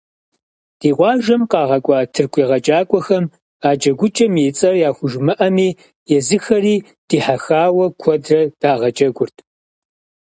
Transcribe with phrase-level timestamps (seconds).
[0.79, 3.25] Ди къуажэм къагъэкӀуа тырку егъэджакӀуэхэм
[3.67, 5.69] а джэгукӏэм и цӀэр яхужымыӏэми,
[6.17, 6.75] езыхэри
[7.07, 9.37] дихьэхауэ куэдрэ дагъэджэгурт.